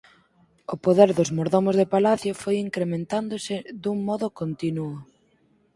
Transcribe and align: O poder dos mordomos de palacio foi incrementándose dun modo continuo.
O 0.73 0.75
poder 0.85 1.09
dos 1.17 1.29
mordomos 1.37 1.75
de 1.79 1.89
palacio 1.95 2.31
foi 2.41 2.55
incrementándose 2.67 3.55
dun 3.83 3.97
modo 4.09 4.27
continuo. 4.39 4.93